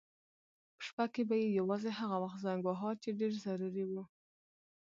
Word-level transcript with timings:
په 0.75 0.81
شپه 0.87 1.05
کې 1.13 1.21
به 1.29 1.35
یې 1.41 1.47
یوازې 1.59 1.89
هغه 1.99 2.17
وخت 2.23 2.39
زنګ 2.45 2.61
واهه 2.63 2.91
چې 3.03 3.17
ډېر 3.19 3.33
ضروري 3.45 3.83
و. 3.87 3.91